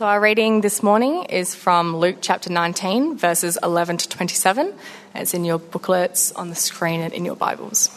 [0.00, 4.72] So, our reading this morning is from Luke chapter 19, verses 11 to 27.
[5.14, 7.88] It's in your booklets, on the screen, and in your Bibles.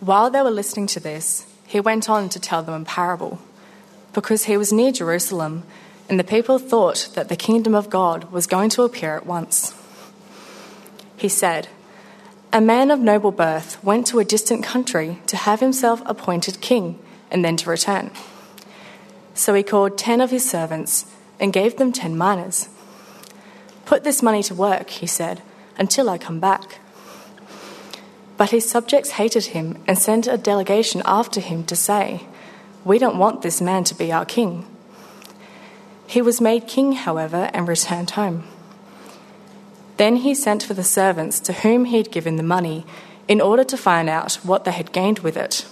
[0.00, 3.38] While they were listening to this, he went on to tell them a parable,
[4.12, 5.62] because he was near Jerusalem,
[6.08, 9.80] and the people thought that the kingdom of God was going to appear at once.
[11.16, 11.68] He said,
[12.52, 16.98] A man of noble birth went to a distant country to have himself appointed king
[17.32, 18.12] and then to return.
[19.34, 21.06] So he called ten of his servants
[21.40, 22.68] and gave them ten minas.
[23.86, 25.42] Put this money to work, he said,
[25.76, 26.78] until I come back.
[28.36, 32.26] But his subjects hated him and sent a delegation after him to say,
[32.84, 34.66] We don't want this man to be our king.
[36.06, 38.44] He was made king, however, and returned home.
[39.96, 42.84] Then he sent for the servants to whom he had given the money
[43.28, 45.64] in order to find out what they had gained with it.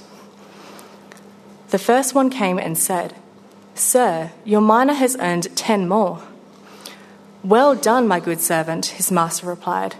[1.70, 3.14] The first one came and said,
[3.76, 6.20] Sir, your mina has earned ten more.
[7.44, 9.94] Well done, my good servant, his master replied.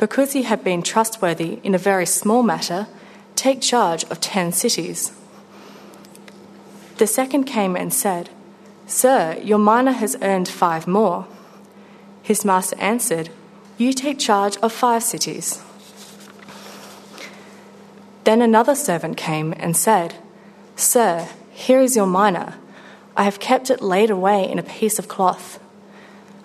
[0.00, 2.88] Because you have been trustworthy in a very small matter,
[3.36, 5.12] take charge of ten cities.
[6.98, 8.28] The second came and said,
[8.86, 11.28] Sir, your mina has earned five more.
[12.22, 13.30] His master answered,
[13.78, 15.62] You take charge of five cities.
[18.24, 20.16] Then another servant came and said,
[20.80, 22.58] Sir, here is your mina.
[23.14, 25.60] I have kept it laid away in a piece of cloth.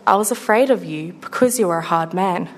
[0.05, 2.49] I was afraid of you because you are a hard man.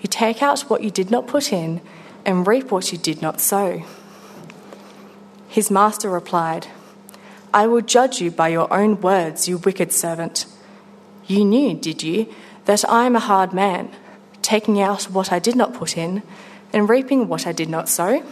[0.00, 1.82] You take out what you did not put in
[2.24, 3.82] and reap what you did not sow.
[5.46, 6.68] His master replied,
[7.52, 10.46] I will judge you by your own words, you wicked servant.
[11.26, 12.32] You knew, did you,
[12.64, 13.94] that I am a hard man,
[14.40, 16.22] taking out what I did not put in
[16.72, 18.22] and reaping what I did not sow?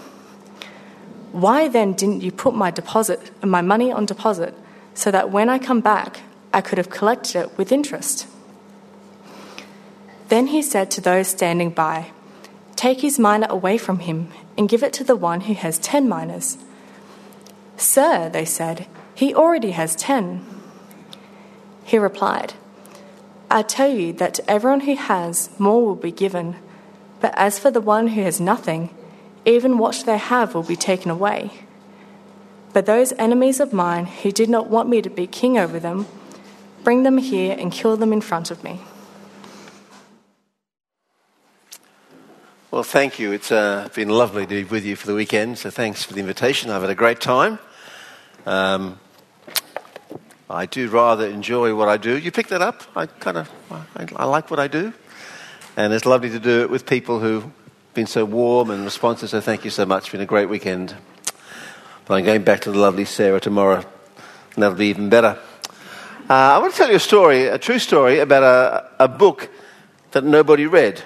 [1.36, 4.54] Why then didn't you put my deposit, my money on deposit,
[4.94, 6.20] so that when I come back,
[6.50, 8.26] I could have collected it with interest?
[10.28, 12.10] Then he said to those standing by,
[12.74, 16.08] Take his mina away from him and give it to the one who has ten
[16.08, 16.56] minas.
[17.76, 20.42] Sir, they said, he already has ten.
[21.84, 22.54] He replied,
[23.50, 26.56] I tell you that to everyone who has, more will be given,
[27.20, 28.88] but as for the one who has nothing,
[29.46, 31.50] even what they have will be taken away.
[32.72, 36.06] But those enemies of mine who did not want me to be king over them,
[36.84, 38.80] bring them here and kill them in front of me.
[42.70, 43.32] Well, thank you.
[43.32, 46.20] It's uh, been lovely to be with you for the weekend, so thanks for the
[46.20, 46.70] invitation.
[46.70, 47.58] I've had a great time.
[48.44, 49.00] Um,
[50.50, 52.18] I do rather enjoy what I do.
[52.18, 52.82] You pick that up?
[52.94, 54.92] I kind of I, I like what I do,
[55.76, 57.46] and it's lovely to do it with people who've
[57.96, 59.30] been so warm and responsive.
[59.30, 60.02] So thank you so much.
[60.02, 60.94] It's been a great weekend.
[62.04, 65.38] But I'm going back to the lovely Sarah tomorrow, and that'll be even better.
[66.28, 69.48] Uh, I want to tell you a story, a true story about a, a book
[70.10, 71.02] that nobody read.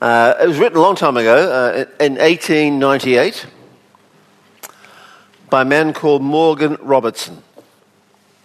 [0.00, 3.46] Uh, it was written a long time ago, uh, in 1898,
[5.50, 7.42] by a man called Morgan Robertson.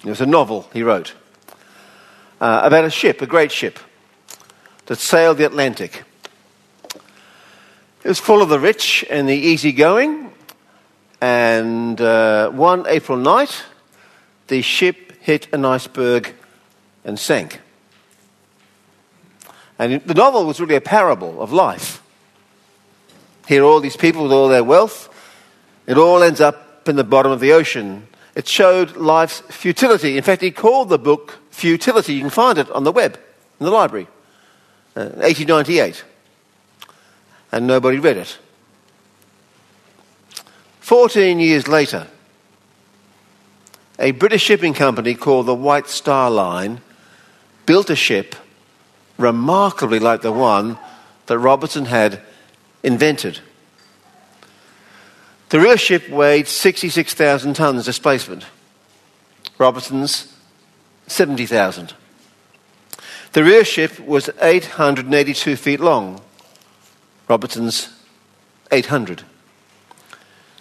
[0.04, 1.14] It was a novel he wrote
[2.42, 3.80] uh, about a ship, a great ship,
[4.86, 6.04] that sailed the Atlantic.
[8.04, 10.32] It was full of the rich and the easygoing,
[11.22, 13.64] and uh, one April night,
[14.48, 16.34] the ship hit an iceberg
[17.04, 17.62] and sank.
[19.80, 22.02] And the novel was really a parable of life.
[23.48, 25.10] Here are all these people with all their wealth.
[25.88, 28.08] It all ends up in the bottom of the ocean.
[28.36, 30.18] It showed life's futility.
[30.18, 32.14] In fact, he called the book Futility.
[32.14, 33.20] You can find it on the web,
[33.60, 34.08] in the library.
[34.96, 36.04] Uh, 1898.
[37.52, 38.38] And nobody read it.
[40.80, 42.08] 14 years later,
[43.98, 46.82] a British shipping company called the White Star Line
[47.66, 48.36] built a ship
[49.18, 50.78] remarkably like the one
[51.26, 52.22] that Robertson had
[52.84, 53.40] invented.
[55.50, 58.46] The real ship weighed 66,000 tons displacement.
[59.58, 60.34] Robertson's
[61.08, 61.94] 70,000.
[63.36, 66.22] The rear ship was 882 feet long.
[67.28, 67.90] Robertson's
[68.72, 69.24] 800.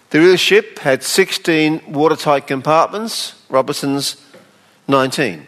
[0.09, 3.41] The rear ship had 16 watertight compartments.
[3.47, 4.17] Robertson's
[4.89, 5.47] 19.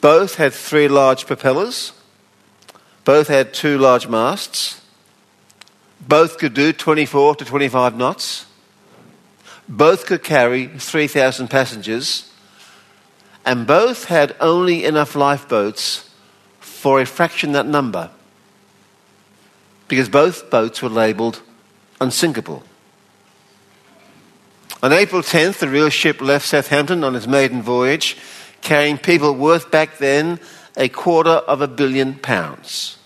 [0.00, 1.92] Both had three large propellers.
[3.04, 4.80] Both had two large masts.
[6.00, 8.46] Both could do 24 to 25 knots.
[9.68, 12.32] Both could carry 3,000 passengers.
[13.44, 16.10] And both had only enough lifeboats
[16.60, 18.10] for a fraction that number.
[19.88, 21.42] Because both boats were labelled
[22.00, 22.62] unsinkable.
[24.82, 28.16] On April 10th, the real ship left Southampton on its maiden voyage,
[28.60, 30.38] carrying people worth back then
[30.76, 32.98] a quarter of a billion pounds.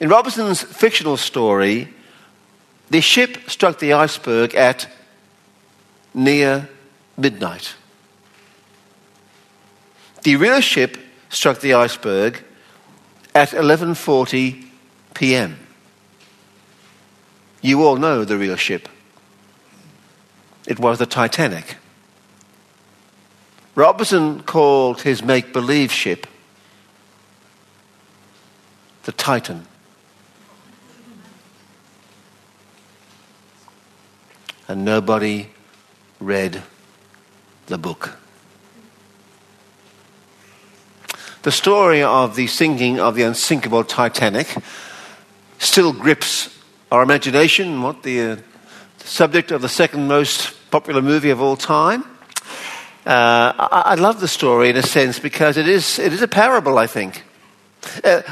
[0.00, 1.88] In Robinson's fictional story,
[2.90, 4.86] the ship struck the iceberg at
[6.12, 6.68] near
[7.16, 7.74] midnight.
[10.22, 10.98] The real ship
[11.30, 12.42] struck the iceberg
[13.34, 14.66] at 11:40
[15.14, 15.58] p.m.
[17.60, 18.88] You all know the real ship.
[20.66, 21.76] It was the Titanic.
[23.74, 26.26] Robinson called his make believe ship
[29.04, 29.66] the Titan.
[34.68, 35.48] And nobody
[36.20, 36.62] read
[37.66, 38.21] the book.
[41.42, 44.46] The story of the sinking of the unsinkable Titanic
[45.58, 46.56] still grips
[46.92, 47.82] our imagination.
[47.82, 48.36] What the uh,
[48.98, 52.04] subject of the second most popular movie of all time.
[53.04, 56.28] Uh, I, I, love the story in a sense because it is, it is a
[56.28, 57.24] parable, I think.
[58.04, 58.22] Uh,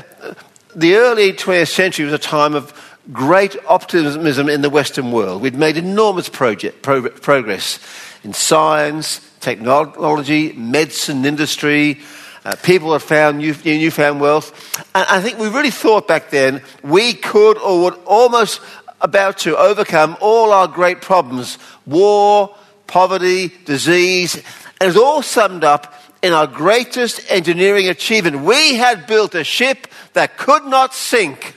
[0.76, 2.72] the early 20th century was a time of
[3.12, 5.42] great optimism in the Western world.
[5.42, 7.80] We'd made enormous project, pro- progress
[8.22, 11.98] in science, technology, medicine, industry.
[12.44, 14.82] Uh, people had found new, newfound wealth.
[14.94, 18.60] And I think we really thought back then we could or would almost
[19.00, 22.54] about to overcome all our great problems war,
[22.86, 24.36] poverty, disease,
[24.80, 28.40] and it's all summed up in our greatest engineering achievement.
[28.40, 31.54] We had built a ship that could not sink,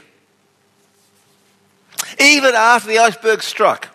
[2.20, 3.90] even after the iceberg struck.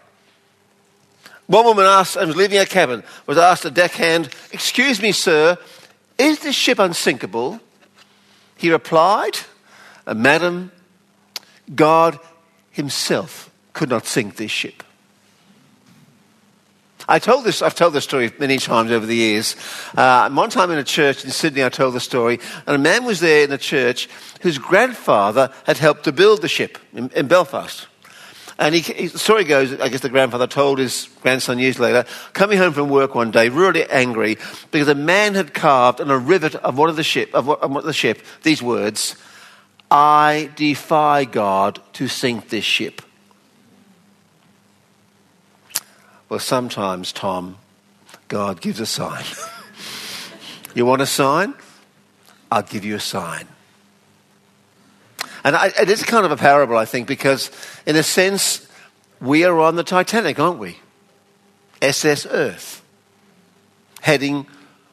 [1.47, 5.57] One woman asked, and was leaving her cabin, was asked a deckhand, Excuse me, sir,
[6.19, 7.61] is this ship unsinkable?
[8.57, 9.39] He replied,
[10.07, 10.73] Madam,
[11.75, 12.19] God
[12.71, 14.83] himself could not sink this ship.
[17.11, 19.57] I told this, I've told this story many times over the years.
[19.97, 23.05] Uh, one time in a church in Sydney, I told the story, and a man
[23.05, 24.11] was there in the church
[24.43, 27.87] whose grandfather had helped to build the ship in, in Belfast.
[28.59, 32.05] And he, he, the story goes, I guess the grandfather told his grandson years later,
[32.33, 34.37] coming home from work one day, really angry,
[34.73, 37.85] because a man had carved on a rivet of one of the ship, of, of
[37.85, 39.17] the ship, these words,
[39.91, 43.01] I defy God to sink this ship.
[46.29, 47.59] Well, sometimes, Tom,
[48.27, 49.25] God gives a sign.
[50.75, 51.55] you want a sign?
[52.51, 53.47] I'll give you a sign.
[55.45, 57.51] And I, it is kind of a parable, I think, because
[57.87, 58.67] in a sense,
[59.21, 60.79] we are on the Titanic, aren't we?
[61.81, 62.83] SS Earth,
[64.01, 64.47] heading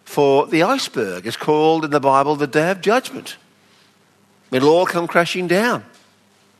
[0.03, 1.25] for the iceberg.
[1.25, 3.37] It's called in the Bible the Day of Judgment.
[4.51, 5.83] It'll all come crashing down.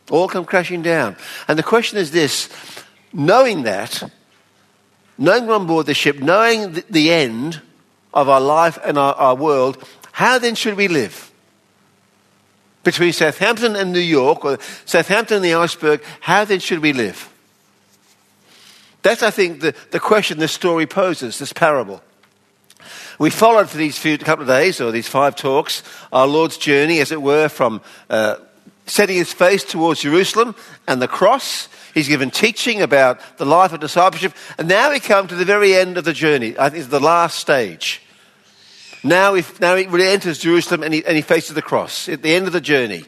[0.10, 1.16] All come crashing down.
[1.48, 2.50] And the question is this
[3.14, 4.04] knowing that,
[5.18, 7.62] knowing we're on board the ship, knowing the, end
[8.14, 11.32] of our life and our, our world, how then should we live?
[12.86, 17.30] Between Southampton and New York, or Southampton and the iceberg, how then should we live?
[19.02, 22.02] That's, I think, the, the question this story poses, this parable.
[23.18, 25.82] We followed for these few couple of days, or these five talks,
[26.14, 28.36] our Lord's journey, as it were, from uh,
[28.86, 30.54] setting his face towards Jerusalem
[30.88, 31.70] and the cross.
[31.96, 35.74] He's given teaching about the life of discipleship, and now we come to the very
[35.74, 36.56] end of the journey.
[36.60, 38.05] I think it's the last stage.
[39.06, 42.24] Now he, now he really enters Jerusalem and he, and he faces the cross at
[42.24, 43.06] the end of the journey.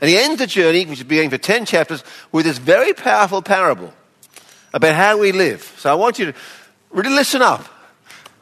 [0.00, 3.42] And he ends the journey, which is beginning for 10 chapters, with this very powerful
[3.42, 3.92] parable
[4.72, 5.74] about how we live.
[5.76, 6.34] So I want you to
[6.92, 7.66] really listen up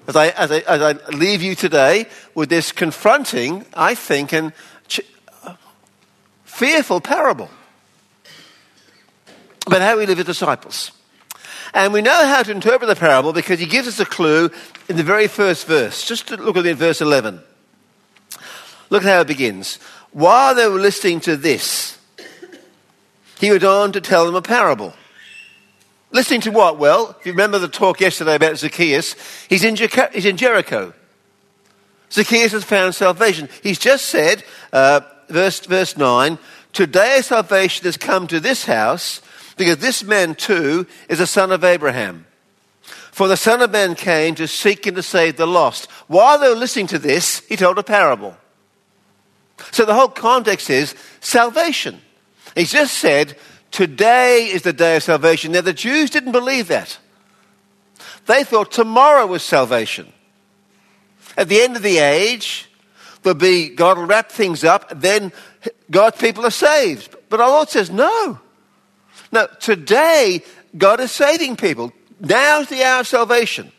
[0.06, 2.06] as I, as I, as I leave you today
[2.36, 4.52] with this confronting, I think, and
[4.86, 5.00] ch-
[6.44, 7.50] fearful parable
[9.66, 10.92] about how we live as disciples.
[11.74, 14.50] And we know how to interpret the parable because he gives us a clue
[14.88, 16.06] in the very first verse.
[16.06, 17.40] Just look at it in verse 11.
[18.90, 19.76] Look at how it begins.
[20.12, 21.98] While they were listening to this,
[23.40, 24.92] he went on to tell them a parable.
[26.10, 26.78] Listening to what?
[26.78, 29.16] Well, if you remember the talk yesterday about Zacchaeus,
[29.48, 29.76] he's in,
[30.12, 30.92] he's in Jericho.
[32.10, 33.48] Zacchaeus has found salvation.
[33.62, 36.38] He's just said, uh, verse, verse 9,
[36.74, 39.22] Today salvation has come to this house
[39.64, 42.26] because this man too is a son of Abraham.
[43.12, 45.90] For the Son of Man came to seek and to save the lost.
[46.08, 48.34] While they were listening to this, he told a parable.
[49.70, 52.00] So the whole context is salvation.
[52.54, 53.36] He's just said,
[53.70, 55.52] Today is the day of salvation.
[55.52, 56.98] Now, the Jews didn't believe that.
[58.26, 60.12] They thought tomorrow was salvation.
[61.36, 62.68] At the end of the age,
[63.22, 65.32] there'll be, God will wrap things up, then
[65.90, 67.16] God's people are saved.
[67.30, 68.40] But our Lord says, no.
[69.32, 70.42] Now, today,
[70.76, 71.92] God is saving people.
[72.20, 73.72] Now's the hour of salvation.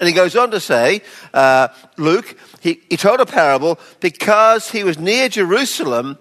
[0.00, 1.02] And he goes on to say,
[1.34, 6.18] uh, Luke, he, he told a parable because he was near Jerusalem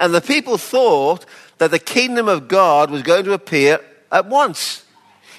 [0.00, 1.26] and the people thought
[1.58, 3.78] that the kingdom of God was going to appear
[4.10, 4.84] at once.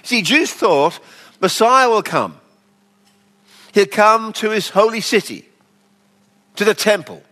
[0.04, 1.00] See, Jews thought
[1.42, 2.40] Messiah will come.
[3.74, 5.50] He'll come to his holy city,
[6.58, 7.24] to the temple,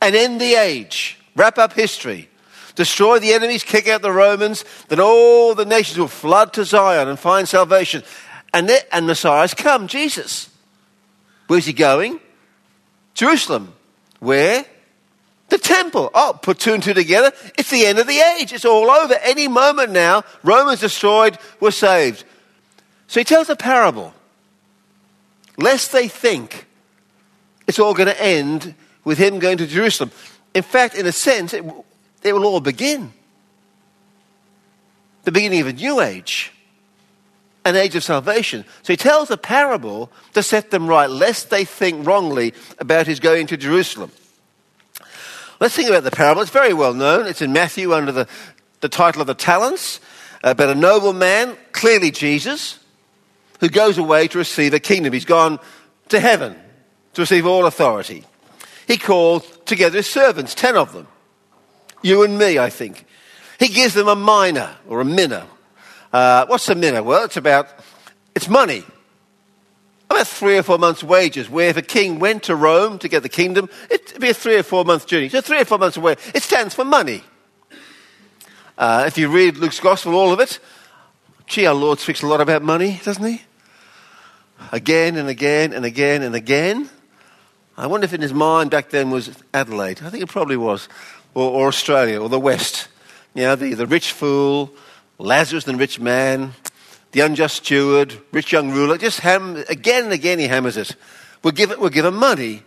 [0.00, 2.28] and end the age, wrap up history,
[2.74, 7.08] destroy the enemies, kick out the Romans, then all the nations will flood to Zion
[7.08, 8.02] and find salvation.
[8.52, 10.48] And, they, and Messiah's come, Jesus.
[11.46, 12.20] Where's he going?
[13.14, 13.74] Jerusalem.
[14.20, 14.64] Where?
[15.48, 16.10] The temple.
[16.14, 17.32] Oh, put two and two together.
[17.58, 18.52] It's the end of the age.
[18.52, 19.14] It's all over.
[19.22, 22.24] Any moment now, Romans destroyed, we're saved.
[23.06, 24.14] So he tells a parable.
[25.56, 26.66] Lest they think
[27.66, 30.10] it's all going to end with him going to Jerusalem.
[30.54, 31.64] In fact, in a sense, it,
[32.24, 33.12] it will all begin.
[35.24, 36.52] The beginning of a new age,
[37.64, 38.64] an age of salvation.
[38.82, 43.20] So he tells a parable to set them right, lest they think wrongly about his
[43.20, 44.10] going to Jerusalem.
[45.60, 46.42] Let's think about the parable.
[46.42, 47.26] It's very well known.
[47.26, 48.28] It's in Matthew under the,
[48.80, 50.00] the title of the talents
[50.42, 52.78] uh, about a noble man, clearly Jesus,
[53.60, 55.12] who goes away to receive a kingdom.
[55.12, 55.58] He's gone
[56.08, 56.56] to heaven
[57.14, 58.24] to receive all authority.
[58.86, 61.06] He called together his servants, ten of them.
[62.04, 63.06] You and me, I think.
[63.58, 65.46] He gives them a mina or a mina.
[66.12, 67.02] Uh, what's a mina?
[67.02, 67.66] Well, it's about,
[68.34, 68.84] it's money.
[70.10, 73.22] About three or four months' wages, where if a king went to Rome to get
[73.22, 75.30] the kingdom, it'd be a three or four month journey.
[75.30, 76.16] So three or four months away.
[76.34, 77.24] It stands for money.
[78.76, 80.58] Uh, if you read Luke's gospel, all of it,
[81.46, 83.40] gee, our Lord speaks a lot about money, doesn't he?
[84.72, 86.90] Again and again and again and again.
[87.78, 90.02] I wonder if in his mind back then was Adelaide.
[90.02, 90.86] I think it probably was.
[91.34, 92.88] Or, or Australia, or the West.
[93.34, 94.72] You know, the, the rich fool,
[95.18, 96.52] Lazarus the rich man,
[97.10, 98.96] the unjust steward, rich young ruler.
[98.98, 100.94] Just ham, again and again he hammers it.
[101.42, 102.62] We'll give, we'll him money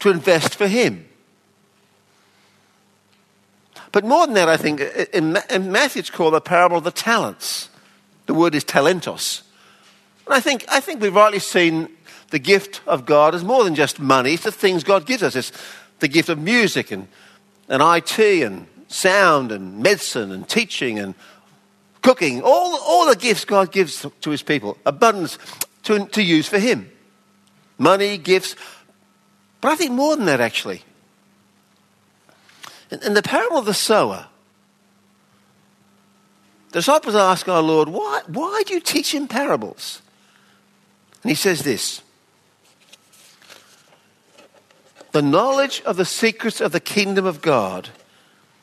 [0.00, 1.06] to invest for him.
[3.92, 4.80] But more than that, I think,
[5.12, 7.68] in, in Matthew it's called the parable of the talents.
[8.26, 9.42] The word is talentos.
[10.26, 11.88] And I think, I think we've rightly seen
[12.30, 14.34] the gift of God as more than just money.
[14.34, 15.36] It's the things God gives us.
[15.36, 15.52] It's
[16.00, 17.06] the gift of music and,
[17.68, 21.14] and IT and sound and medicine and teaching and
[22.02, 22.42] cooking.
[22.42, 24.78] All, all the gifts God gives to his people.
[24.86, 25.38] Abundance
[25.84, 26.90] to, to use for him.
[27.78, 28.54] Money, gifts.
[29.60, 30.82] But I think more than that, actually.
[32.90, 34.26] In, in the parable of the sower,
[36.70, 40.02] the disciples ask our Lord, why, why do you teach in parables?
[41.22, 42.02] And he says this
[45.14, 47.90] The knowledge of the secrets of the kingdom of God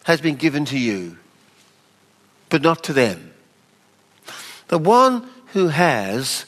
[0.04, 1.18] has been given to you,
[2.50, 3.34] but not to them.
[4.68, 6.46] The one who has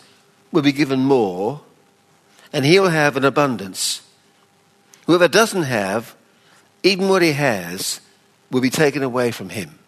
[0.52, 1.62] will be given more,
[2.52, 4.02] and he will have an abundance.
[5.06, 6.18] Whoever doesn't have,
[6.84, 8.02] even what he has,
[8.52, 9.80] will be taken away from him.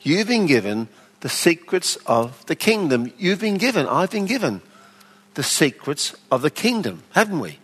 [0.00, 0.88] You've been given
[1.20, 3.12] the secrets of the kingdom.
[3.18, 4.62] You've been given, I've been given
[5.34, 7.60] the secrets of the kingdom, haven't we?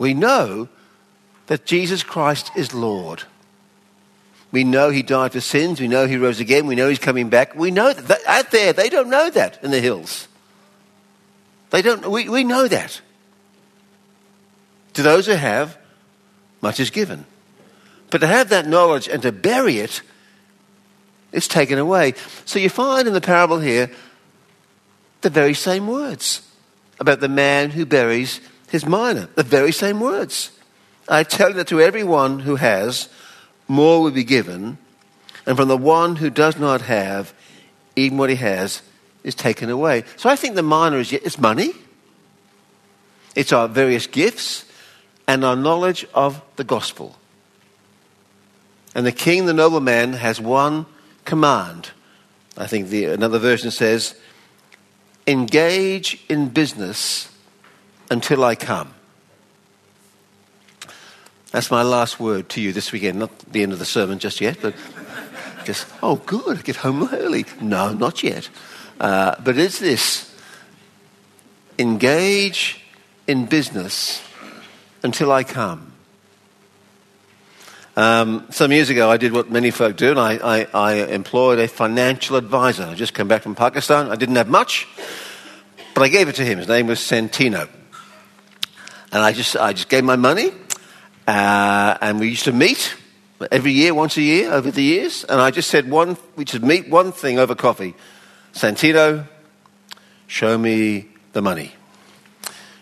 [0.00, 0.68] We know
[1.46, 3.22] that Jesus Christ is Lord.
[4.50, 5.80] We know he died for sins.
[5.80, 6.66] We know he rose again.
[6.66, 7.54] We know he's coming back.
[7.54, 8.20] We know that.
[8.26, 10.26] Out there, they don't know that in the hills.
[11.70, 13.00] They don't, we, we know that.
[14.94, 15.78] To those who have,
[16.60, 17.24] much is given.
[18.10, 20.02] But to have that knowledge and to bury it
[21.32, 22.14] it's taken away.
[22.44, 23.90] So you find in the parable here
[25.20, 26.42] the very same words
[26.98, 29.28] about the man who buries his mina.
[29.34, 30.52] The very same words.
[31.08, 33.08] I tell you that to everyone who has,
[33.68, 34.78] more will be given,
[35.44, 37.34] and from the one who does not have,
[37.96, 38.82] even what he has
[39.24, 40.04] is taken away.
[40.16, 41.72] So I think the mina is it's money,
[43.34, 44.64] it's our various gifts,
[45.26, 47.16] and our knowledge of the gospel.
[48.94, 50.86] And the king, the nobleman, has one
[51.24, 51.90] command.
[52.56, 54.16] I think the, another version says,
[55.26, 57.29] engage in business
[58.10, 58.94] until I come.
[61.52, 63.18] That's my last word to you this weekend.
[63.18, 64.74] Not the end of the sermon just yet, but
[65.64, 67.44] just, oh, good, I get home early.
[67.60, 68.48] No, not yet.
[69.00, 70.32] Uh, but it's this
[71.78, 72.84] engage
[73.26, 74.22] in business
[75.02, 75.92] until I come.
[77.96, 81.58] Um, some years ago, I did what many folk do, and I, I, I employed
[81.58, 82.84] a financial advisor.
[82.84, 84.10] I just came back from Pakistan.
[84.10, 84.86] I didn't have much,
[85.94, 86.58] but I gave it to him.
[86.58, 87.68] His name was Santino.
[89.12, 90.52] And I just, I just gave my money,
[91.26, 92.94] uh, and we used to meet
[93.50, 95.24] every year, once a year, over the years.
[95.24, 97.94] And I just said one, we should meet one thing over coffee.
[98.52, 99.26] Santino,
[100.26, 101.72] show me the money.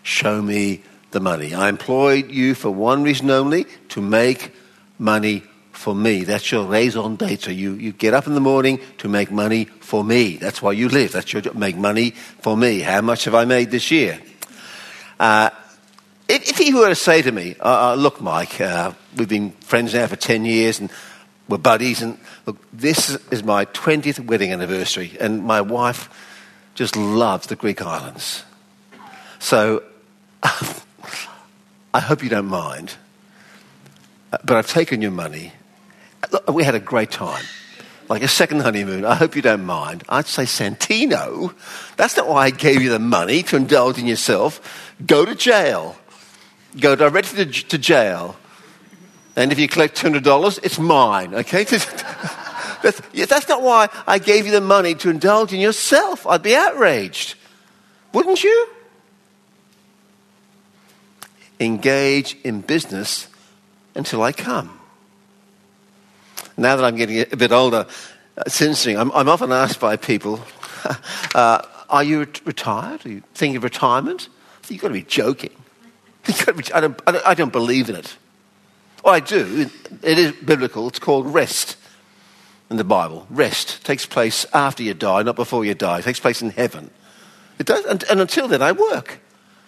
[0.02, 0.82] Show me
[1.12, 1.54] the money.
[1.54, 4.52] I employed you for one reason only to make
[4.98, 5.42] money
[5.72, 6.24] for me.
[6.24, 7.54] That's your raison d'etre.
[7.54, 10.36] You, you get up in the morning to make money for me.
[10.36, 11.12] That's why you live.
[11.12, 11.54] That's your job.
[11.54, 12.80] Make money for me.
[12.80, 14.20] How much have I made this year?
[15.20, 15.50] Uh,
[16.28, 19.50] if, if he were to say to me, uh, uh, look, Mike, uh, we've been
[19.52, 20.90] friends now for 10 years and
[21.48, 26.10] we're buddies, and look, this is my 20th wedding anniversary, and my wife
[26.74, 28.44] just loves the Greek islands.
[29.38, 29.82] So
[30.42, 32.96] I hope you don't mind,
[34.30, 35.52] but I've taken your money.
[36.30, 37.44] Look, we had a great time.
[38.10, 39.04] Like a second honeymoon.
[39.04, 40.02] I hope you don't mind.
[40.08, 41.54] I'd say, Santino,
[41.96, 44.94] that's not why I gave you the money to indulge in yourself.
[45.06, 45.96] Go to jail.
[46.78, 48.36] Go directly to, to jail.
[49.36, 51.64] And if you collect $200, it's mine, okay?
[52.82, 56.26] that's, that's not why I gave you the money to indulge in yourself.
[56.26, 57.36] I'd be outraged.
[58.12, 58.68] Wouldn't you?
[61.60, 63.28] Engage in business
[63.94, 64.78] until I come.
[66.56, 67.86] Now that I'm getting a bit older,
[68.44, 68.98] it's interesting.
[68.98, 70.40] I'm, I'm often asked by people,
[71.34, 73.06] uh, Are you retired?
[73.06, 74.28] Are you thinking of retirement?
[74.68, 75.50] You've got to be joking.
[76.26, 78.16] I don't, I, don't, I don't believe in it.
[79.04, 79.70] Oh, I do.
[80.02, 80.88] It is biblical.
[80.88, 81.76] It's called rest
[82.70, 83.26] in the Bible.
[83.30, 85.98] Rest takes place after you die, not before you die.
[85.98, 86.90] It takes place in heaven.
[87.58, 89.20] It does, and, and until then, I work.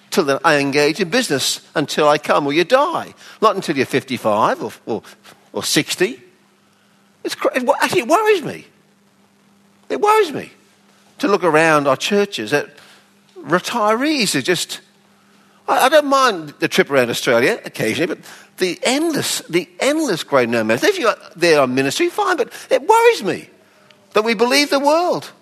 [0.07, 3.15] Until then, I engage in business until I come or you die.
[3.41, 5.03] Not until you're 55 or, or,
[5.53, 6.21] or 60.
[7.25, 8.67] It's, it, actually, it worries me.
[9.89, 10.53] It worries me
[11.19, 12.71] to look around our churches at
[13.37, 14.81] retirees who just
[15.71, 18.25] I, I don't mind the trip around Australia occasionally, but
[18.59, 20.83] the endless, the endless great nomads.
[20.83, 23.49] If you're there on ministry, fine, but it worries me
[24.13, 25.33] that we believe the world.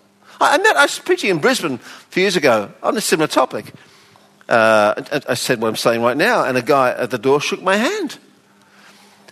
[0.40, 3.26] I, I met, I was preaching in Brisbane a few years ago on a similar
[3.26, 3.72] topic.
[4.48, 7.62] Uh, I said what I'm saying right now, and a guy at the door shook
[7.62, 8.18] my hand.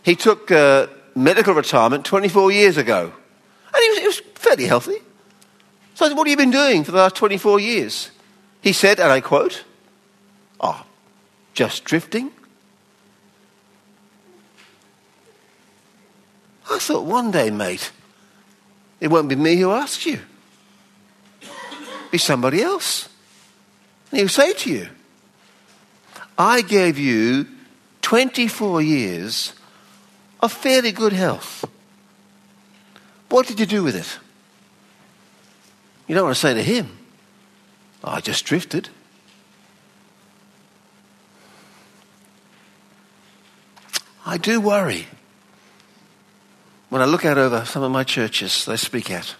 [0.03, 3.13] He took uh, medical retirement 24 years ago,
[3.75, 4.99] and he was, he was fairly healthy.
[5.95, 8.11] So I said, What have you been doing for the last 24 years?
[8.61, 9.65] He said, and I quote,
[10.61, 10.86] Oh,
[11.57, 12.31] just drifting?
[16.71, 17.91] I thought one day, mate,
[19.01, 20.21] it won't be me who asks you.
[22.11, 23.09] Be somebody else.
[24.11, 24.89] And he'll say to you,
[26.39, 27.47] I gave you
[28.03, 29.55] 24 years
[30.41, 31.65] of fairly good health.
[33.31, 34.19] What did you do with it?
[36.07, 36.99] You don't want to say to him,
[38.05, 38.91] I just drifted.
[44.27, 45.07] I do worry
[46.89, 49.37] when I look out over some of my churches they speak at.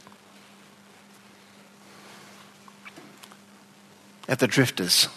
[4.29, 5.09] At the drifters.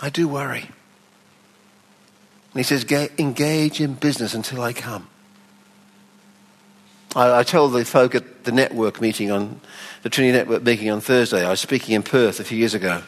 [0.00, 0.70] I do worry.
[2.52, 2.84] And he says,
[3.18, 5.08] engage in business until I come.
[7.16, 9.60] I, I told the folk at the network meeting on,
[10.02, 13.02] the Trinity Network meeting on Thursday, I was speaking in Perth a few years ago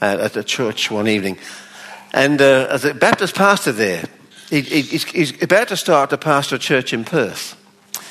[0.00, 1.38] uh, at a church one evening.
[2.12, 4.04] And uh, as a Baptist pastor there,
[4.48, 7.56] he, he's, he's about to start to pastor a church in Perth.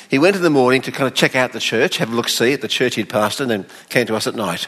[0.08, 2.28] He went in the morning to kind of check out the church, have a look
[2.28, 4.66] see at the church he'd pastored, and then came to us at night.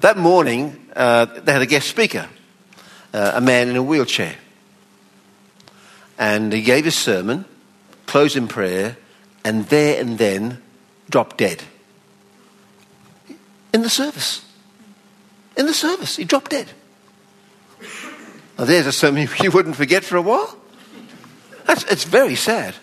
[0.00, 2.28] That morning, uh, they had a guest speaker,
[3.12, 4.36] uh, a man in a wheelchair.
[6.18, 7.44] And he gave his sermon,
[8.06, 8.96] closed in prayer,
[9.44, 10.62] and there and then
[11.10, 11.62] dropped dead.
[13.74, 14.44] In the service.
[15.56, 16.70] In the service, he dropped dead.
[18.66, 20.56] There's a sermon you wouldn't forget for a while.
[21.64, 22.74] That's, it's very sad.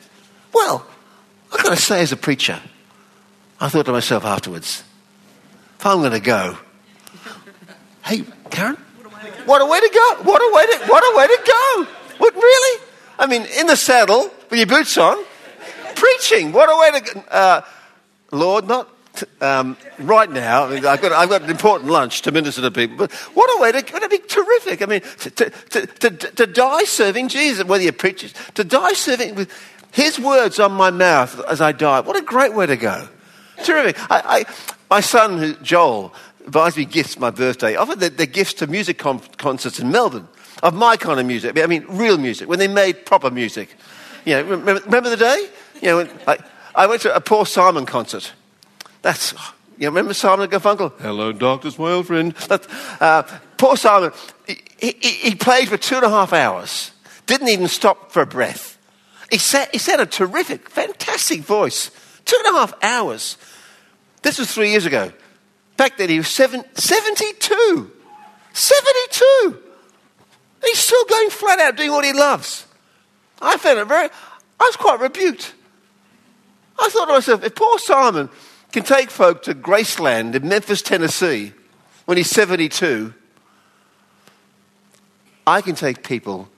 [0.53, 0.85] Well,
[1.51, 2.59] I've got to say, as a preacher,
[3.59, 4.83] I thought to myself afterwards,
[5.79, 6.57] if I'm going to go,
[8.05, 8.77] hey, Karen,
[9.45, 10.23] what a way to go!
[10.23, 11.87] What a way to, what a way to go!
[12.17, 12.81] What, really?
[13.19, 15.23] I mean, in the saddle with your boots on,
[15.95, 16.51] preaching.
[16.51, 17.61] What a way to, uh,
[18.31, 18.89] Lord, not
[19.41, 22.71] um, right now, I mean, I've, got, I've got an important lunch to minister to
[22.71, 24.81] people, but what a way to, to be terrific.
[24.81, 29.35] I mean, to, to, to, to, die serving Jesus, whether you preach, to die serving
[29.35, 29.51] with
[29.91, 32.01] his words on my mouth as I die.
[32.01, 33.07] What a great way to go.
[33.63, 33.99] Terrific.
[34.11, 34.45] I, I,
[34.89, 36.13] my son, Joel,
[36.47, 37.75] buys me gifts my birthday.
[37.75, 40.27] Often they're, they're gifts to music con- concerts in Melbourne
[40.63, 41.57] of my kind of music.
[41.57, 43.75] I mean, real music, when they made proper music.
[44.25, 45.47] You know, remember, remember the day?
[45.81, 46.37] You know, when, I,
[46.75, 48.33] I went to a Paul Simon concert.
[49.01, 49.33] That's,
[49.77, 50.93] you remember Simon Garfunkel?
[50.99, 52.33] Hello, doctors, my old friend.
[52.99, 53.23] Uh,
[53.57, 54.11] poor Simon,
[54.47, 56.91] he, he, he played for two and a half hours,
[57.25, 58.77] didn't even stop for a breath.
[59.31, 61.91] He said, he said a terrific, fantastic voice.
[62.25, 63.37] Two and a half hours.
[64.21, 65.11] This was three years ago.
[65.75, 67.91] Back then he was seven, 72.
[68.53, 69.63] 72.
[70.65, 72.65] He's still going flat out doing what he loves.
[73.41, 74.09] I found it very,
[74.59, 75.53] I was quite rebuked.
[76.79, 78.29] I thought to myself, if Paul Simon
[78.71, 81.53] can take folk to Graceland in Memphis, Tennessee,
[82.05, 83.13] when he's 72,
[85.45, 86.49] I can take people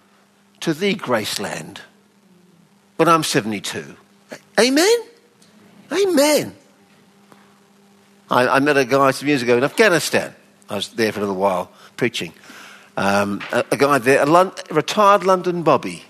[0.61, 1.79] to the Graceland
[2.97, 3.95] when I'm 72.
[4.59, 4.97] Amen?
[5.91, 6.55] Amen.
[8.29, 10.35] I, I, met a guy some years ago in Afghanistan.
[10.69, 12.33] I was there for a little while preaching.
[12.97, 16.03] Um, a, a, guy there, a Lon- retired London Bobby.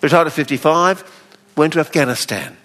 [0.00, 2.56] Retired at 55, went to Afghanistan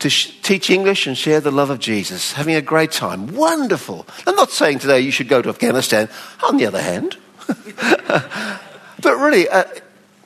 [0.00, 2.32] to sh- teach English and share the love of Jesus.
[2.32, 3.34] Having a great time.
[3.34, 4.06] Wonderful.
[4.26, 6.08] I'm not saying today you should go to Afghanistan.
[6.42, 9.64] On the other hand, but really, uh,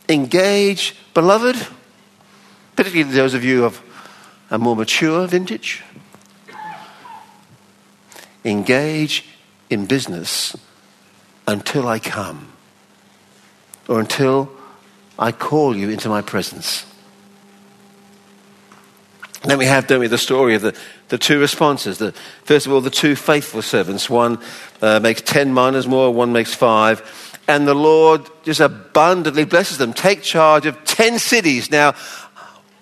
[0.09, 1.57] engage, beloved,
[2.77, 3.83] particularly those of you of
[4.51, 5.83] a more mature vintage.
[8.45, 9.25] Engage
[9.71, 10.57] in business
[11.47, 12.53] until I come
[13.89, 14.51] or until
[15.19, 16.85] I call you into my presence.
[19.45, 20.75] Then we have, don't we, the story of the,
[21.09, 21.99] the two responses.
[21.99, 22.13] The,
[22.45, 24.09] first of all, the two faithful servants.
[24.09, 24.39] One
[24.81, 27.03] uh, makes ten minas more, one makes five.
[27.47, 29.93] And the Lord just abundantly blesses them.
[29.93, 31.71] Take charge of ten cities.
[31.71, 31.95] Now,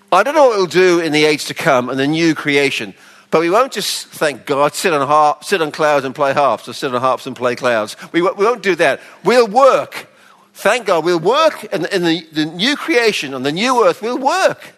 [0.09, 2.93] I don't know what we'll do in the age to come and the new creation,
[3.29, 6.69] but we won't just, thank God, sit on, harp, sit on clouds and play harps,
[6.69, 7.97] or sit on harps and play clouds.
[8.13, 9.01] We, we won't do that.
[9.25, 10.07] We'll work.
[10.53, 14.19] Thank God, we'll work in, in the, the new creation, on the new earth, we'll
[14.19, 14.75] work.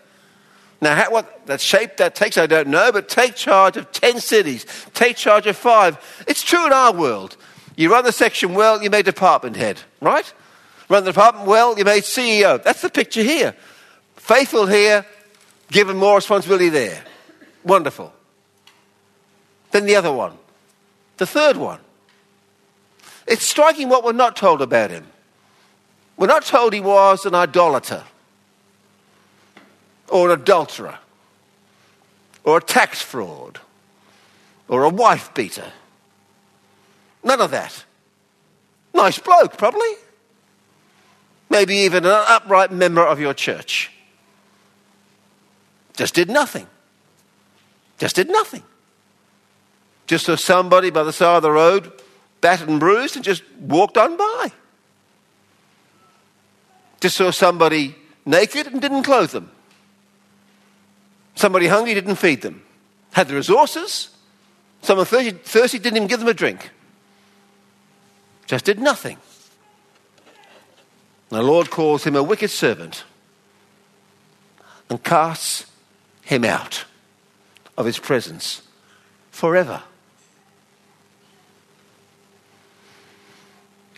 [0.82, 4.20] Now, how, what that shape that takes, I don't know, but take charge of 10
[4.20, 5.98] cities, take charge of five.
[6.28, 7.38] It's true in our world.
[7.76, 10.32] You run the section well, you made department head, right?
[10.90, 12.62] Run the department well, you made CEO.
[12.62, 13.56] That's the picture here.
[14.16, 15.06] Faithful here,
[15.72, 17.04] given more responsibility there.
[17.64, 18.14] Wonderful.
[19.72, 20.38] Then the other one,
[21.18, 21.80] the third one.
[23.28, 25.08] It's striking what we're not told about him.
[26.18, 28.04] We're not told he was an idolater
[30.10, 31.00] or an adulterer
[32.44, 33.60] or a tax fraud
[34.68, 35.72] or a wife beater.
[37.24, 37.86] None of that.
[38.94, 39.94] Nice bloke, probably.
[41.50, 43.91] Maybe even an upright member of your church.
[45.94, 46.68] Just did nothing.
[47.98, 48.63] Just did nothing.
[50.08, 51.91] Just saw somebody by the side of the road,
[52.41, 54.52] battered and bruised, and just walked on by.
[57.00, 59.52] Just saw somebody naked and didn't clothe them.
[61.36, 62.63] Somebody hungry didn't feed them.
[63.12, 64.10] Had the resources.
[64.82, 66.71] Someone thirsty, thirsty didn't even give them a drink.
[68.48, 69.17] Just did nothing.
[71.30, 73.04] The Lord calls him a wicked servant
[74.89, 75.65] and casts
[76.21, 76.86] him out
[77.78, 78.62] of his presence
[79.32, 79.82] forever.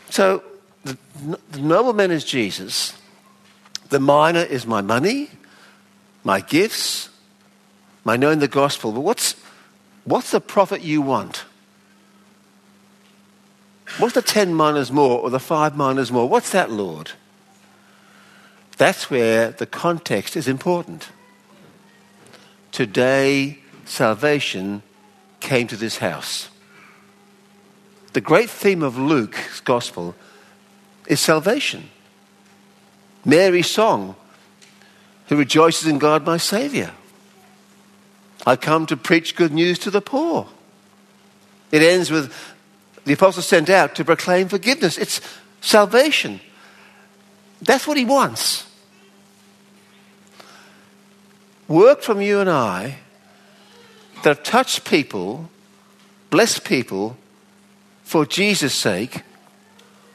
[0.09, 0.41] So
[0.83, 0.97] the,
[1.51, 2.97] the nobleman is Jesus,
[3.89, 5.29] the mina is my money,
[6.23, 7.09] my gifts,
[8.07, 8.93] my knowing the gospel.
[8.93, 9.35] But what's,
[10.05, 11.43] what's the profit you want?
[13.99, 16.27] What's the 10 minas more or the 5 minas more?
[16.27, 17.11] What's that, Lord?
[18.77, 21.09] That's where the context is important.
[22.71, 24.83] Today, salvation
[25.41, 26.47] came to this house.
[28.13, 30.15] The great theme of Luke's gospel
[31.07, 31.89] is salvation.
[33.25, 34.15] Mary's song,
[35.27, 36.93] who rejoices in God my Savior.
[38.47, 40.47] I come to preach good news to the poor.
[41.69, 42.33] It ends with
[43.03, 44.97] the apostle sent out to proclaim forgiveness.
[44.97, 45.19] It's
[45.59, 46.39] salvation.
[47.61, 48.65] That's what he wants.
[51.67, 52.99] Work from you and I
[54.23, 55.49] that have touched people,
[56.29, 57.17] blessed people
[58.03, 59.23] for Jesus' sake,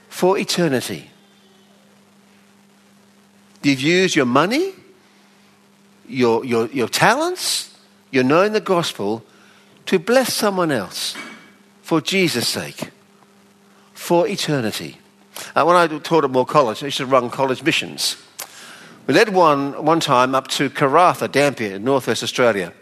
[0.09, 1.11] for eternity.
[3.63, 4.73] You've used your money,
[6.09, 7.72] your, your, your talents,
[8.13, 9.25] you're knowing the gospel
[9.87, 11.17] to bless someone else
[11.83, 12.91] for Jesus' sake,
[13.95, 14.99] for eternity.
[15.57, 18.17] Uh, when I taught at Moore College, I used to run college missions.
[19.07, 22.73] We led one one time up to Karratha, Dampier, in northwest Australia.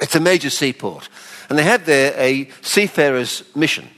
[0.00, 1.08] It's a major seaport.
[1.48, 3.88] And they had there a seafarers' mission.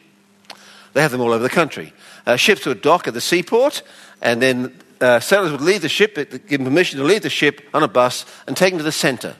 [0.94, 1.92] They have them all over the country.
[2.26, 3.82] Uh, ships would dock at the seaport,
[4.22, 7.60] and then uh, sailors would leave the ship, give them permission to leave the ship
[7.74, 9.36] on a bus and take them to the centre.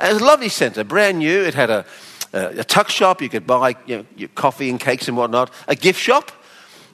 [0.00, 1.42] It was a lovely centre, brand new.
[1.42, 1.84] It had a,
[2.32, 3.20] a, a tuck shop.
[3.20, 5.50] You could buy you know, your coffee and cakes and whatnot.
[5.66, 6.30] A gift shop.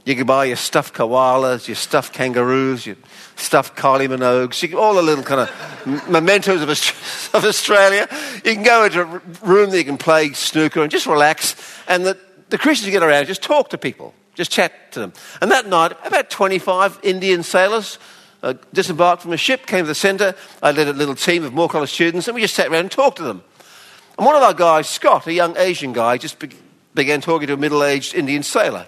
[0.05, 2.97] You could buy your stuffed koalas, your stuffed kangaroos, your
[3.37, 6.69] stuffed Kylie Minogues, can, all the little kind of mementos of,
[7.35, 8.07] of Australia.
[8.45, 11.57] You can go into a room that you can play snooker and just relax.
[11.89, 12.19] And the,
[12.51, 15.15] the Christians get around, just talk to people, just chat to them.
[15.41, 17.99] And that night, about 25 Indian sailors
[18.45, 20.35] uh, disembarked from a ship, came to the centre.
[20.63, 22.91] I led a little team of Moore College students, and we just sat around and
[22.91, 23.43] talked to them.
[24.19, 26.51] And one of our guys, Scott, a young Asian guy, just be-
[26.95, 28.87] began talking to a middle aged Indian sailor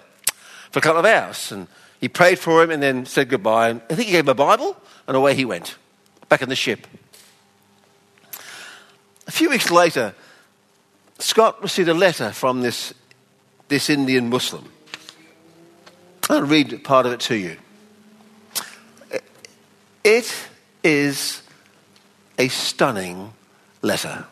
[0.71, 1.51] for a couple of hours.
[1.51, 1.67] And
[1.99, 3.69] he prayed for him and then said goodbye.
[3.69, 5.75] And I think he gave him a Bible, and away he went,
[6.29, 6.85] back in the ship.
[9.25, 10.13] A few weeks later,
[11.17, 12.93] Scott received a letter from this,
[13.67, 14.71] this Indian Muslim.
[16.29, 17.57] I'll read part of it to you.
[20.07, 20.33] It
[20.85, 21.41] is
[22.39, 23.33] a stunning
[23.81, 24.25] letter.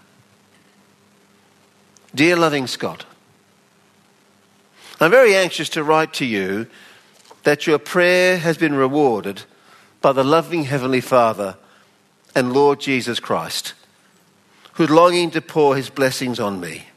[2.16, 3.06] Dear loving Scott,
[5.02, 6.68] I'm very anxious to write to you
[7.44, 9.44] that your prayer has been rewarded
[10.00, 11.58] by the loving Heavenly Father
[12.34, 13.74] and Lord Jesus Christ,
[14.76, 16.88] who's longing to pour his blessings on me.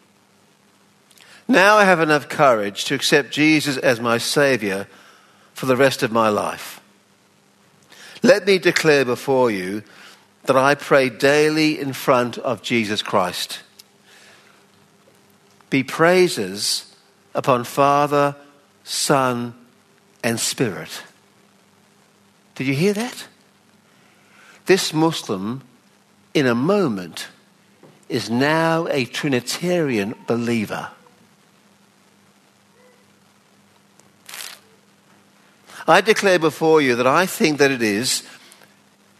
[1.49, 4.87] Now I have enough courage to accept Jesus as my Saviour
[5.53, 6.78] for the rest of my life.
[8.23, 9.83] Let me declare before you
[10.45, 13.61] that I pray daily in front of Jesus Christ.
[15.71, 16.95] Be praises
[17.35, 18.35] upon Father,
[18.83, 19.55] Son,
[20.25, 21.03] and Spirit.
[22.55, 23.29] Did you hear that?
[24.67, 25.63] This Muslim,
[26.35, 27.29] in a moment,
[28.09, 30.91] is now a Trinitarian believer.
[35.89, 38.23] I declare before you that I think that it is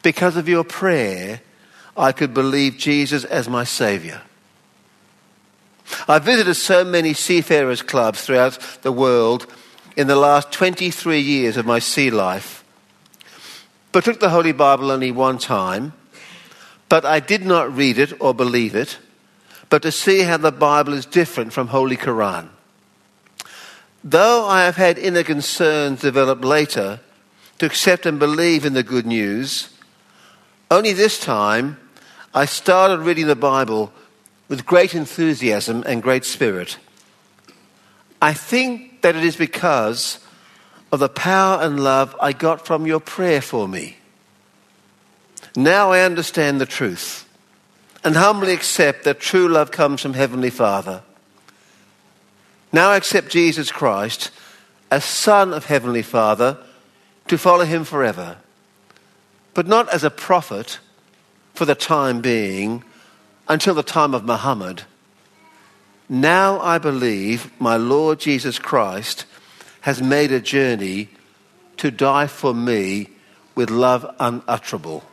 [0.03, 1.41] because of your prayer
[1.97, 4.21] I could believe Jesus as my Saviour.
[6.07, 9.47] I've visited so many seafarers' clubs throughout the world
[9.97, 12.63] in the last 23 years of my sea life,
[13.91, 15.95] but took the Holy Bible only one time.
[16.89, 18.99] But I did not read it or believe it,
[19.71, 22.49] but to see how the Bible is different from Holy Quran.
[24.05, 27.01] Though I have had inner concerns develop later
[27.59, 29.71] to accept and believe in the good news,
[30.71, 31.79] only this time
[32.35, 33.93] I started reading the Bible
[34.49, 36.79] with great enthusiasm and great spirit.
[38.21, 40.19] I think that it is because
[40.91, 43.97] of the power and love I got from your prayer for me.
[45.57, 47.29] Now I understand the truth
[48.05, 51.03] and humbly accept that true love comes from Heavenly Father.
[52.73, 54.31] Now I accept Jesus Christ
[54.91, 56.59] as Son of Heavenly Father
[57.29, 58.39] to follow Him forever,
[59.55, 60.79] but not as a prophet
[61.55, 62.85] for the time being
[63.49, 64.83] until the time of Muhammad.
[66.09, 69.25] Now I believe my Lord Jesus Christ
[69.83, 71.09] has made a journey
[71.79, 73.09] to die for me
[73.55, 75.05] with love unutterable.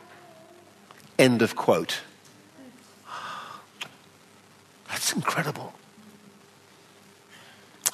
[1.18, 2.00] End of quote.
[4.88, 5.74] That's incredible.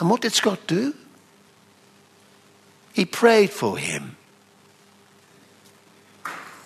[0.00, 0.94] And what did Scott do?
[2.92, 4.16] He prayed for him.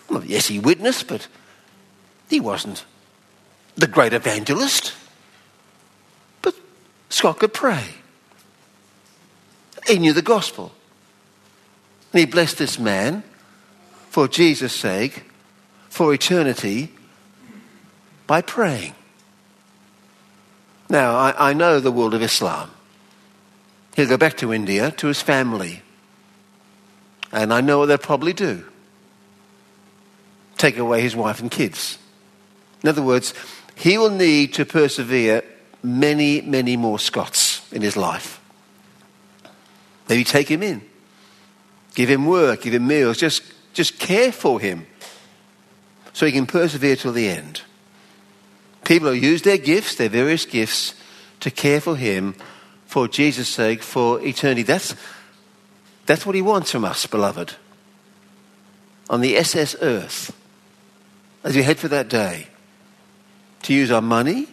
[0.08, 1.28] Well, yes, he witnessed, but
[2.28, 2.84] he wasn't
[3.76, 4.94] the great evangelist.
[6.42, 6.54] But
[7.10, 7.84] Scott could pray.
[9.86, 10.72] He knew the gospel.
[12.12, 13.22] And he blessed this man
[14.10, 15.24] for Jesus' sake,
[15.88, 16.92] for eternity,
[18.26, 18.94] by praying.
[20.88, 22.70] Now, I, I know the world of Islam.
[23.96, 25.80] He'll go back to India, to his family.
[27.32, 28.64] And I know what they'll probably do
[30.58, 31.98] take away his wife and kids.
[32.82, 33.34] In other words,
[33.74, 35.42] he will need to persevere
[35.82, 38.40] many, many more Scotts in his life.
[40.08, 40.80] Maybe take him in,
[41.94, 43.42] give him work, give him meals, just,
[43.74, 44.86] just care for him
[46.14, 47.60] so he can persevere till the end.
[48.84, 50.94] People will use their gifts, their various gifts,
[51.40, 52.34] to care for him
[52.96, 54.62] for Jesus' sake, for eternity.
[54.62, 54.96] That's,
[56.06, 57.52] that's what he wants from us, beloved.
[59.10, 60.34] On the SS Earth,
[61.44, 62.46] as we head for that day,
[63.64, 64.48] to use our money,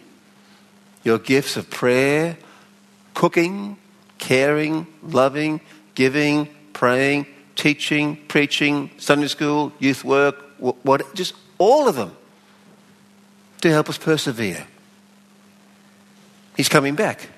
[1.04, 2.36] your gifts of prayer,
[3.14, 3.78] cooking,
[4.18, 5.62] caring, loving,
[5.94, 7.24] giving, praying,
[7.56, 12.14] teaching, preaching, Sunday school, youth work, what, just all of them
[13.62, 14.66] to help us persevere.
[16.58, 17.30] He's coming back.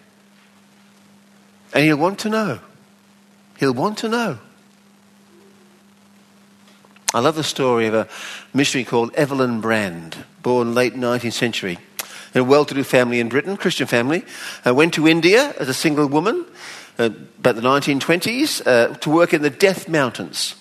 [1.73, 2.61] And he'll want to know.
[3.59, 4.39] He'll want to know.
[7.15, 8.09] I love the story of a
[8.53, 11.79] missionary called Evelyn Brand, born late 19th century,
[12.35, 14.25] in a well-to-do family in Britain, Christian family,
[14.67, 16.45] uh, went to India as a single woman,
[16.99, 20.57] uh, about the 1920s, uh, to work in the Death Mountains.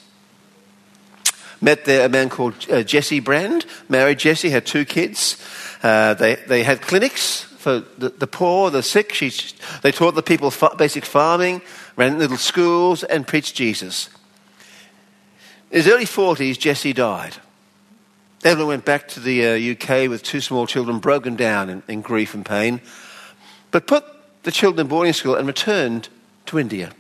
[1.60, 5.42] Met there a man called uh, Jesse Brand, married Jesse, had two kids.
[5.84, 9.12] Uh, they, they had clinics for the, the poor, the sick.
[9.12, 9.32] She,
[9.82, 11.64] they taught the people basic farming,
[11.96, 14.12] ran little schools, and preached Jesus.
[15.72, 17.38] In his early 40s, Jesse died.
[18.44, 22.02] Evelyn went back to the uh, UK with two small children, broken down in, in
[22.02, 22.82] grief and pain,
[23.72, 24.06] but put
[24.44, 26.10] the children in boarding school and returned
[26.46, 26.92] to India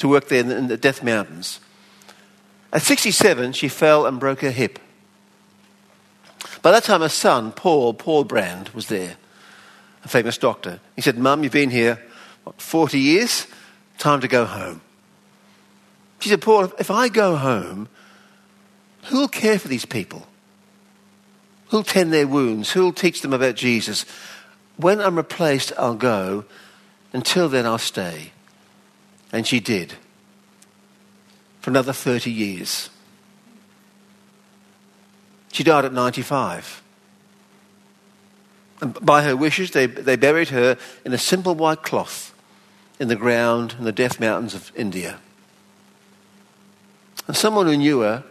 [0.00, 1.60] to work there in the, in the Death Mountains.
[2.74, 4.78] At 67, she fell and broke her hip.
[6.60, 9.16] By that time, her son, Paul, Paul Brand, was there,
[10.04, 10.80] a famous doctor.
[10.96, 12.02] He said, Mum, you've been here,
[12.44, 13.46] what, 40 years?
[13.98, 14.80] Time to go home.
[16.20, 17.88] She said, Paul, if I go home,
[19.04, 20.26] who will care for these people?
[21.68, 22.72] Who'll tend their wounds?
[22.72, 24.04] Who'll teach them about Jesus?
[24.76, 26.44] When I'm replaced, I'll go.
[27.12, 28.32] Until then, I'll stay.
[29.32, 29.94] And she did.
[31.60, 32.90] For another 30 years.
[35.52, 36.82] She died at 95.
[38.80, 42.34] By her wishes, they, they buried her in a simple white cloth
[43.00, 45.18] in the ground in the Death Mountains of India.
[47.26, 48.24] And someone who knew her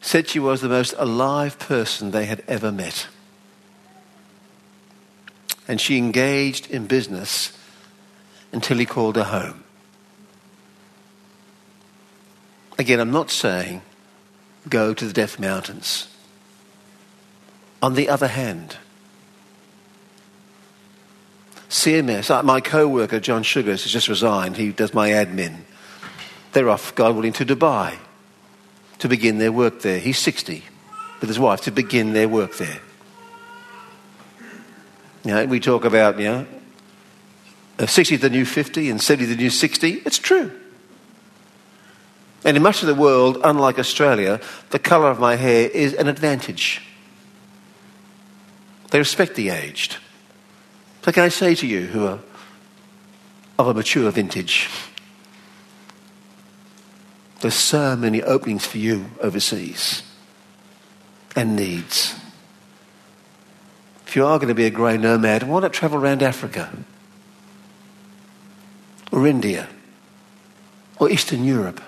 [0.00, 3.08] said she was the most alive person they had ever met.
[5.68, 7.56] And she engaged in business
[8.52, 9.64] until he called her home.
[12.78, 13.82] Again, I'm not saying
[14.68, 16.08] go to the Death Mountains.
[17.80, 18.76] On the other hand,
[21.72, 24.58] CMS, uh, my co worker John Sugars has just resigned.
[24.58, 25.62] He does my admin.
[26.52, 27.96] They're off, God willing, to Dubai
[28.98, 29.98] to begin their work there.
[29.98, 30.62] He's 60
[31.20, 32.78] with his wife to begin their work there.
[35.24, 36.24] You know, we talk about, you
[37.78, 40.02] know, 60 the new 50 and 70 the new 60.
[40.04, 40.52] It's true.
[42.44, 46.06] And in much of the world, unlike Australia, the colour of my hair is an
[46.06, 46.82] advantage.
[48.90, 49.96] They respect the aged.
[51.02, 52.20] So, can I say to you who are
[53.58, 54.68] of a mature vintage,
[57.40, 60.02] there's so many openings for you overseas
[61.34, 62.14] and needs.
[64.06, 66.70] If you are going to be a grey nomad, why not travel around Africa
[69.10, 69.68] or India
[70.98, 71.80] or Eastern Europe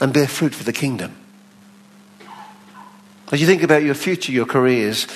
[0.00, 1.16] and bear fruit for the kingdom?
[3.32, 5.06] As you think about your future, your careers,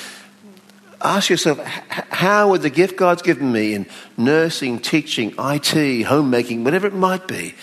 [1.02, 3.86] ask yourself how would the gift God's given me in
[4.16, 7.54] nursing, teaching, IT, homemaking, whatever it might be,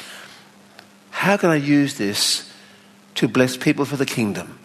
[1.11, 2.51] how can I use this
[3.15, 4.59] to bless people for the kingdom,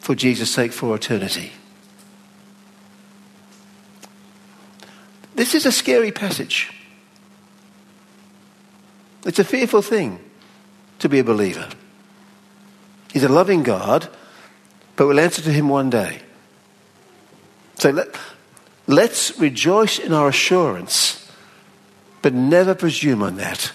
[0.00, 1.52] for Jesus' sake, for eternity?
[5.34, 6.72] This is a scary passage.
[9.26, 10.20] It's a fearful thing
[11.00, 11.68] to be a believer.
[13.12, 14.08] He's a loving God,
[14.96, 16.20] but we'll answer to him one day.
[17.84, 18.16] So let,
[18.86, 21.30] let's rejoice in our assurance,
[22.22, 23.72] but never presume on that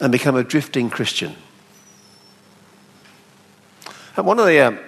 [0.00, 1.36] and become a drifting Christian.
[4.16, 4.78] And one of the um,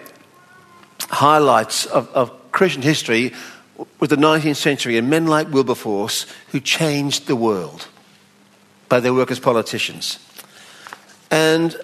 [1.11, 3.35] highlights of, of Christian history
[4.01, 7.88] was the 19th century and men like Wilberforce who changed the world
[8.88, 10.18] by their work as politicians.
[11.31, 11.75] And,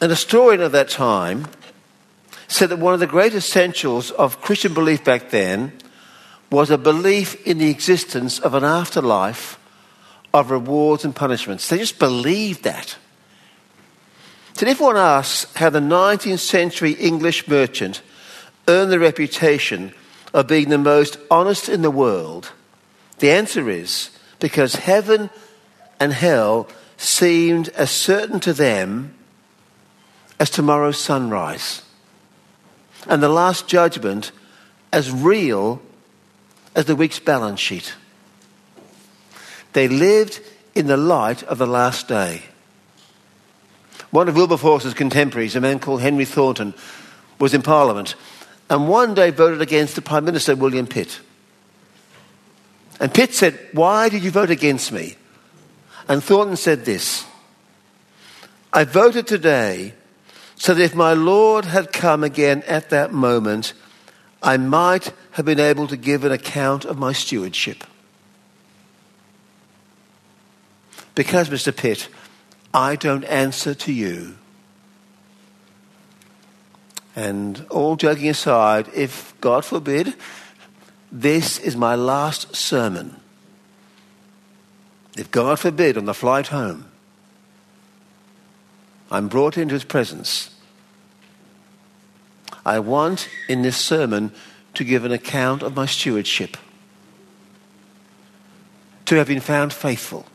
[0.00, 1.48] and a historian of that time
[2.48, 5.72] said that one of the great essentials of Christian belief back then
[6.50, 9.58] was a belief in the existence of an afterlife
[10.32, 11.68] of rewards and punishments.
[11.68, 12.96] They just believed that.
[14.54, 18.02] So if one asks how the 19th century English merchant
[18.66, 19.94] earned the reputation
[20.34, 22.52] of being the most honest in the world,
[23.18, 25.30] the answer is because heaven
[26.00, 29.14] and hell seemed as certain to them
[30.40, 31.82] as tomorrow's sunrise,
[33.08, 34.30] and the last judgment
[34.92, 35.82] as real
[36.74, 37.94] as the week's balance sheet.
[39.72, 40.40] They lived
[40.74, 42.42] in the light of the last day.
[44.10, 46.74] One of Wilberforce's contemporaries, a man called Henry Thornton,
[47.38, 48.14] was in Parliament
[48.70, 51.20] and one day voted against the Prime Minister, William Pitt.
[53.00, 55.16] And Pitt said, Why did you vote against me?
[56.06, 57.26] And Thornton said this
[58.72, 59.94] I voted today
[60.58, 63.72] so that if my Lord had come again at that moment,
[64.42, 67.84] I might have been able to give an account of my stewardship.
[71.14, 71.74] Because, Mr.
[71.74, 72.08] Pitt,
[72.74, 74.36] I don't answer to you.
[77.14, 80.14] And all joking aside, if God forbid,
[81.10, 83.16] this is my last sermon,
[85.16, 86.87] if God forbid on the flight home,
[89.10, 90.54] I'm brought into his presence,
[92.64, 94.32] I want in this sermon
[94.74, 96.56] to give an account of my stewardship,
[99.06, 100.26] to have been found faithful.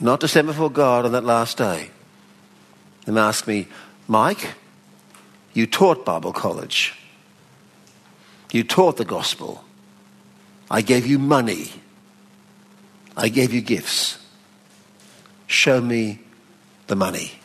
[0.00, 1.90] Not to stand before God on that last day
[3.06, 3.68] and ask me,
[4.08, 4.54] Mike,
[5.52, 6.94] you taught Bible college.
[8.50, 9.64] You taught the gospel.
[10.70, 11.70] I gave you money.
[13.16, 14.23] I gave you gifts.
[15.54, 16.18] Show me
[16.88, 17.38] the money.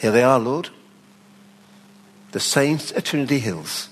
[0.00, 0.70] Here they are, Lord.
[2.32, 3.90] The saints at Trinity Hills.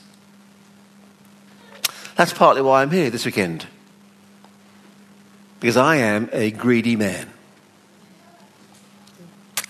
[2.17, 3.67] That's partly why I'm here this weekend.
[5.61, 7.29] Because I am a greedy man.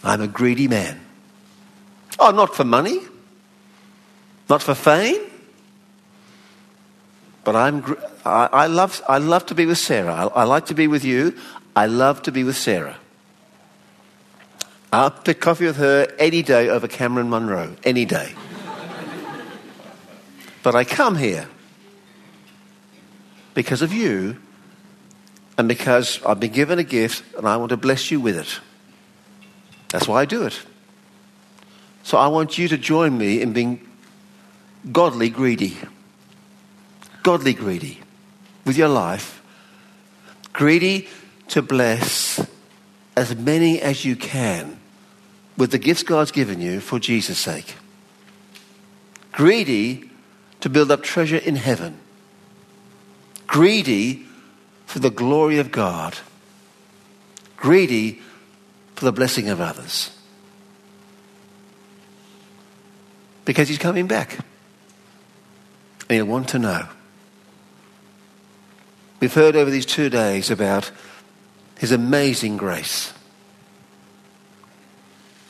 [0.05, 1.01] I'm a greedy man.
[2.21, 3.01] Oh, not for money,
[4.49, 5.21] not for fame,
[7.43, 10.15] but I'm, I, I, love, I love to be with Sarah.
[10.15, 11.37] I, I like to be with you.
[11.75, 12.97] I love to be with Sarah.
[14.93, 18.35] I'll pick coffee with her any day over Cameron Monroe, any day.
[20.63, 21.49] but I come here
[23.55, 24.37] because of you
[25.57, 28.61] and because I've been given a gift and I want to bless you with it.
[29.89, 30.61] That's why I do it.
[32.03, 33.89] So I want you to join me in being
[34.91, 35.77] godly greedy.
[37.23, 38.01] Godly greedy
[38.67, 39.43] with your life.
[40.53, 41.09] Greedy
[41.53, 42.41] to bless
[43.15, 44.81] as many as you can
[45.59, 47.77] with the gifts God's given you for Jesus' sake.
[49.33, 50.09] Greedy
[50.61, 52.01] to build up treasure in heaven.
[53.47, 54.25] Greedy
[54.87, 56.17] for the glory of God.
[57.59, 58.23] Greedy
[58.95, 60.11] for the blessing of others.
[63.45, 64.39] Because he's coming back.
[66.09, 66.89] And you want to know.
[69.21, 70.91] We've heard over these two days about
[71.83, 73.13] his amazing grace.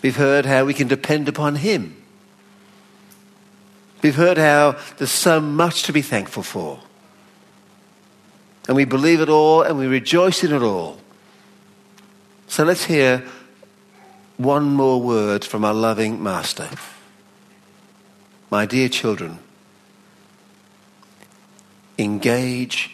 [0.01, 1.95] We've heard how we can depend upon him.
[4.01, 6.81] We've heard how there's so much to be thankful for.
[8.67, 10.97] And we believe it all and we rejoice in it all.
[12.49, 13.23] So let's hear
[14.39, 16.71] one more word from our loving Master.
[18.51, 19.39] My dear children,
[21.99, 22.91] engage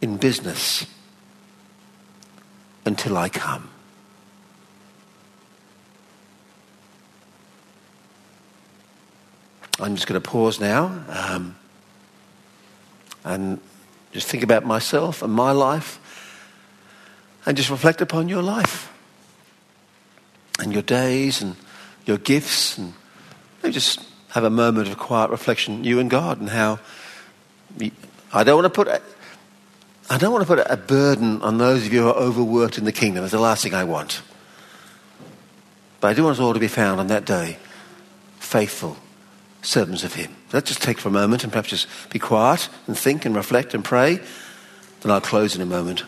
[0.00, 0.86] in business
[2.88, 3.70] until I come.
[9.78, 11.54] I'm just going to pause now um,
[13.24, 13.60] and
[14.10, 16.00] just think about myself and my life
[17.46, 18.92] and just reflect upon your life
[20.58, 21.54] and your days and
[22.06, 22.92] your gifts and
[23.62, 26.80] maybe just have a moment of quiet reflection, you and God, and how
[28.32, 29.02] I don't want to put
[30.10, 32.84] I don't want to put a burden on those of you who are overworked in
[32.84, 33.24] the kingdom.
[33.24, 34.22] It's the last thing I want.
[36.00, 37.58] But I do want us all to be found on that day
[38.38, 38.96] faithful
[39.60, 40.34] servants of Him.
[40.52, 43.74] Let's just take for a moment and perhaps just be quiet and think and reflect
[43.74, 44.20] and pray.
[45.00, 46.04] Then I'll close in a moment.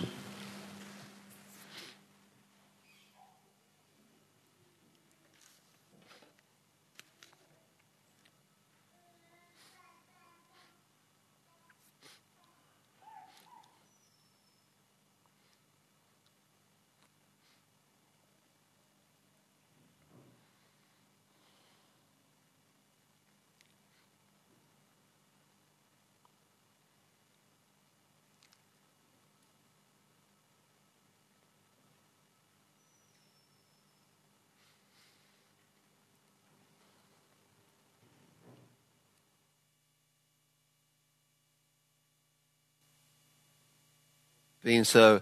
[44.71, 45.21] Being so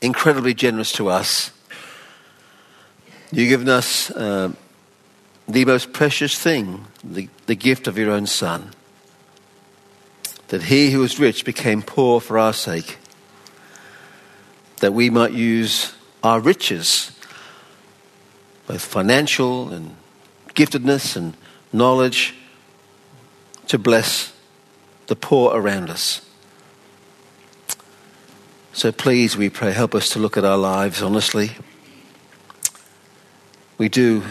[0.00, 1.50] incredibly generous to us.
[3.30, 4.52] You've given us uh,
[5.46, 8.70] the most precious thing, the, the gift of your own Son.
[10.48, 12.96] That he who was rich became poor for our sake,
[14.78, 15.92] that we might use
[16.22, 17.12] our riches,
[18.66, 19.94] both financial and
[20.54, 21.36] giftedness and
[21.70, 22.34] knowledge,
[23.66, 24.32] to bless
[25.08, 26.22] the poor around us.
[28.80, 31.50] So please, we pray, help us to look at our lives honestly.
[33.76, 34.22] We do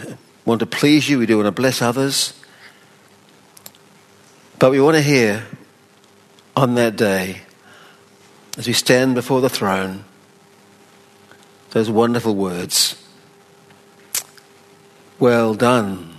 [0.44, 2.34] want to please you, we do want to bless others.
[4.58, 5.46] But we want to hear
[6.56, 7.42] on that day,
[8.58, 10.04] as we stand before the throne,
[11.70, 12.96] those wonderful words
[15.20, 16.18] Well done,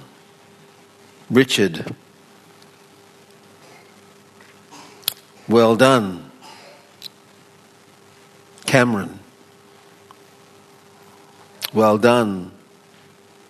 [1.28, 1.96] Richard.
[5.48, 6.29] Well done,
[8.70, 9.18] Cameron.
[11.72, 12.52] Well done,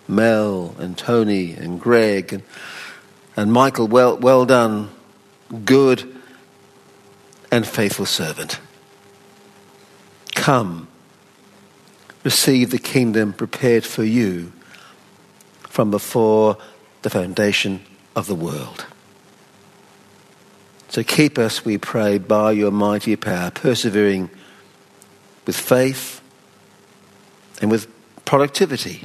[0.07, 2.43] Mel and Tony and Greg and,
[3.37, 3.87] and Michael.
[3.87, 4.89] Well, well done,
[5.63, 6.11] good
[7.51, 8.59] and faithful servant.
[10.33, 10.87] Come,
[12.23, 14.51] receive the kingdom prepared for you
[15.59, 16.57] from before
[17.03, 17.81] the foundation
[18.15, 18.87] of the world.
[20.89, 24.31] So keep us, we pray, by your mighty power, persevering
[25.45, 26.21] with faith
[27.61, 27.87] and with
[28.25, 29.03] productivity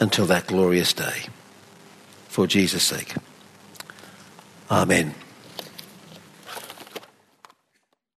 [0.00, 1.26] until that glorious day.
[2.28, 3.14] For Jesus' sake.
[4.70, 5.14] Amen.